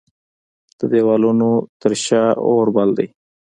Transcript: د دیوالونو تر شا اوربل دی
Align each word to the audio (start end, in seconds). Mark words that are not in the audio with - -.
د 0.79 0.81
دیوالونو 0.91 1.49
تر 1.81 1.93
شا 2.05 2.23
اوربل 2.47 2.89
دی 2.97 3.07